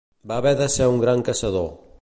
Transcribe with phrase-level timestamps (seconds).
[0.31, 1.73] Va haver de ser un gran caçador.